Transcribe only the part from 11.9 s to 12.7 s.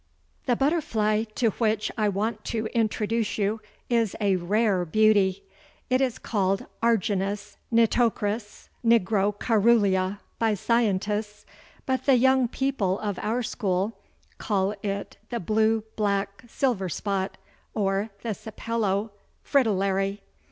the young